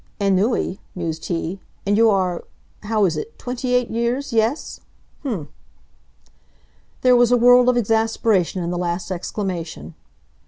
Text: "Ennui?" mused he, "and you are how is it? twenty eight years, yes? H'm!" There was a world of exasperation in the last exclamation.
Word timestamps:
"Ennui?" 0.19 0.79
mused 0.95 1.25
he, 1.27 1.59
"and 1.85 1.95
you 1.95 2.09
are 2.09 2.43
how 2.81 3.05
is 3.05 3.15
it? 3.15 3.37
twenty 3.37 3.75
eight 3.75 3.91
years, 3.91 4.33
yes? 4.33 4.79
H'm!" 5.23 5.49
There 7.01 7.15
was 7.15 7.31
a 7.31 7.37
world 7.37 7.69
of 7.69 7.77
exasperation 7.77 8.63
in 8.63 8.71
the 8.71 8.79
last 8.79 9.11
exclamation. 9.11 9.93